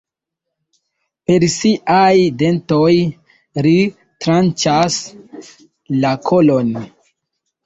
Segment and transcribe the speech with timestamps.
[1.31, 2.93] Per siaj dentoj,
[3.67, 3.75] ri
[4.25, 4.99] tranĉas
[6.03, 6.75] la kolon.